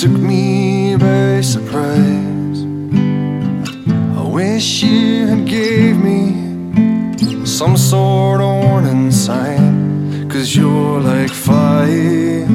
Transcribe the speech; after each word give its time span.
took 0.00 0.10
me 0.10 0.94
by 0.94 1.40
surprise. 1.40 2.60
I 4.14 4.22
wish 4.28 4.82
you 4.82 5.26
had 5.26 5.46
gave 5.46 5.96
me 5.96 7.46
some 7.46 7.78
sort 7.78 8.42
of 8.42 8.62
warning 8.62 9.10
sign, 9.10 10.28
cause 10.28 10.54
you're 10.54 11.00
like 11.00 11.30
five 11.30 12.46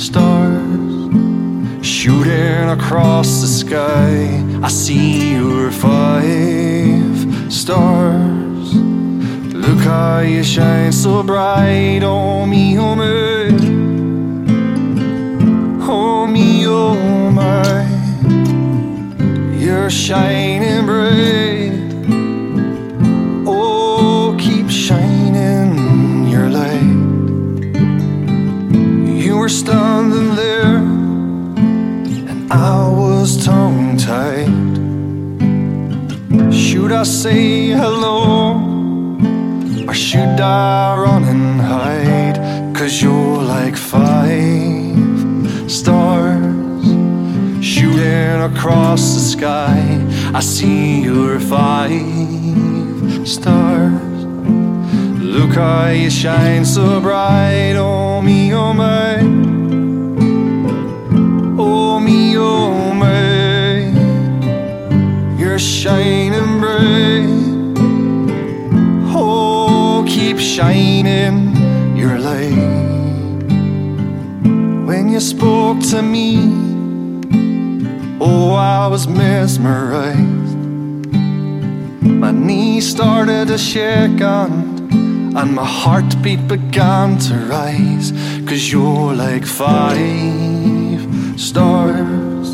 stars 0.00 1.84
shooting 1.84 2.70
across 2.70 3.42
the 3.42 3.48
sky. 3.48 4.42
I 4.62 4.68
see 4.68 5.34
your 5.34 5.70
five 5.70 7.52
stars. 7.52 8.74
Look 9.52 9.80
how 9.84 10.20
you 10.20 10.42
shine 10.42 10.92
so 10.92 11.22
bright 11.22 12.02
on 12.02 12.48
me, 12.48 12.78
oh, 12.78 12.94
shining 19.92 20.86
bright. 20.86 21.72
Oh, 23.46 24.34
keep 24.38 24.70
shining 24.70 26.26
your 26.28 26.48
light. 26.48 27.02
You 29.22 29.36
were 29.36 29.50
standing 29.50 30.34
there, 30.34 30.76
and 32.30 32.50
I 32.50 32.88
was 32.88 33.44
tongue 33.44 33.98
tied. 33.98 34.48
Should 36.52 36.92
I 36.92 37.02
say 37.02 37.68
hello, 37.82 38.56
or 39.86 39.94
should 39.94 40.40
I 40.40 40.96
run 40.96 41.24
and 41.24 41.41
shooting 47.72 48.42
across 48.42 49.14
the 49.14 49.20
sky. 49.20 49.80
I 50.34 50.40
see 50.40 51.00
your 51.02 51.40
five 51.40 51.90
stars. 53.26 54.24
Look 55.18 55.52
how 55.54 55.88
you 55.88 56.10
shine 56.10 56.66
so 56.66 57.00
bright, 57.00 57.74
oh 57.76 58.20
me, 58.20 58.52
oh 58.52 58.74
my, 58.74 59.20
oh 61.58 61.98
me, 61.98 62.36
oh 62.36 62.92
my. 62.92 63.90
You're 65.38 65.58
shining 65.58 66.60
bright. 66.60 67.40
Oh, 69.16 70.04
keep 70.06 70.38
shining 70.38 71.56
your 71.96 72.18
light. 72.18 72.52
When 74.86 75.08
you 75.08 75.20
spoke 75.20 75.80
to 75.92 76.02
me, 76.02 76.71
oh, 78.24 78.54
I 78.54 78.86
was 78.86 79.08
mesmerized. 79.08 80.56
My 82.22 82.30
knees 82.30 82.88
started 82.88 83.48
to 83.48 83.58
shake 83.58 84.20
and, 84.20 84.92
and 85.36 85.54
my 85.54 85.64
heartbeat 85.64 86.46
began 86.46 87.18
to 87.26 87.34
rise. 87.50 88.12
Cause 88.46 88.70
you're 88.70 89.14
like 89.14 89.44
five 89.44 91.00
stars 91.36 92.48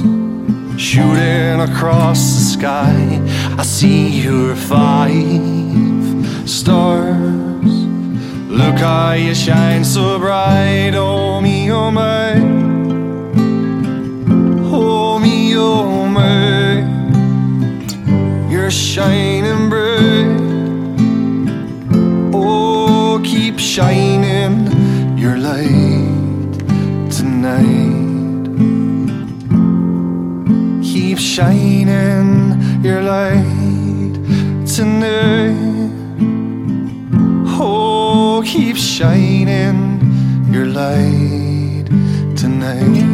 shooting 0.81 1.61
across 1.61 2.21
the 2.37 2.45
sky. 2.57 3.21
I 3.59 3.63
see 3.63 4.23
your 4.23 4.55
five 4.55 6.49
stars. 6.49 7.75
Look 8.61 8.79
how 8.79 9.13
you 9.13 9.35
shine 9.35 9.85
so 9.85 10.19
bright, 10.19 10.93
oh 10.95 11.41
me, 11.41 11.71
oh 11.71 11.91
my. 11.91 12.08
Shining 31.39 32.83
your 32.83 33.01
light 33.01 34.15
tonight. 34.67 35.55
Oh, 37.61 38.43
keep 38.45 38.77
shining 38.77 40.01
your 40.53 40.67
light 40.67 41.85
tonight. 42.35 43.07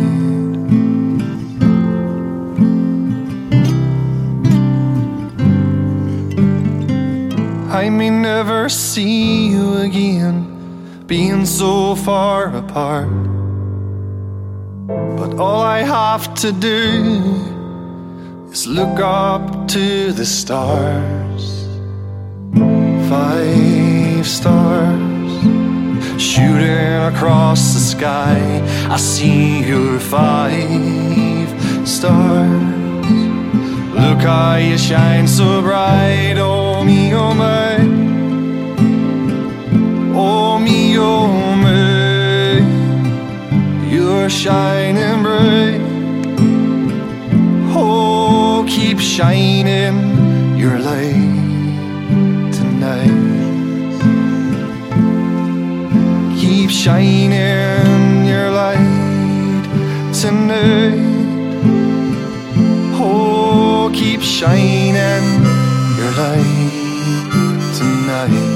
I 7.71 7.91
may 7.91 8.09
never 8.09 8.71
see 8.71 9.49
you 9.49 9.83
again, 9.83 11.05
being 11.07 11.45
so 11.45 11.95
far 11.95 12.57
apart. 12.57 13.13
But 15.19 15.39
all 15.39 15.61
I 15.61 15.81
have 15.83 16.35
to 16.37 16.53
do 16.53 17.54
is 18.55 18.67
look 18.69 19.01
up 19.01 19.67
to 19.67 20.13
the 20.13 20.25
stars. 20.25 21.45
Five 23.11 24.27
stars 24.27 25.35
shooting 26.23 26.93
across 27.11 27.75
the 27.75 27.81
sky. 27.95 28.39
I 28.89 28.97
see 28.97 29.67
your 29.71 29.99
five 29.99 31.49
stars. 31.87 33.07
Look 34.03 34.21
how 34.31 34.57
you 34.57 34.79
shine 34.79 35.27
so 35.27 35.61
bright, 35.61 36.37
oh 36.39 36.85
me, 36.85 37.13
oh 37.13 37.35
my. 37.35 37.75
Oh 40.17 40.59
me, 40.67 40.97
oh 40.99 41.27
my. 41.65 42.63
You're 43.93 44.31
shining 44.31 44.84
shining 49.15 50.59
your 50.59 50.77
light 50.81 51.15
tonight. 52.53 53.15
Keep 56.37 56.69
shining 56.69 58.27
your 58.27 58.51
light 58.51 59.63
tonight. 60.13 60.99
Oh, 62.99 63.89
keep 63.95 64.21
shining 64.21 65.23
your 65.97 66.11
light 66.19 66.73
tonight. 67.79 68.54